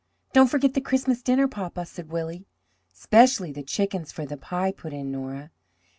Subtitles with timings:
[0.33, 2.47] "Don't forget the Christmas dinner, papa," said Willie.
[2.91, 5.51] '"Specially the chickens for the pie!" put in Nora.